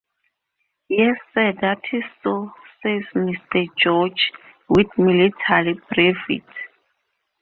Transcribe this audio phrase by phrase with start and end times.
[0.89, 2.51] "Yes, sir, that is so,"
[2.81, 3.67] says Mr.
[3.77, 4.31] George
[4.67, 6.43] with military brevity.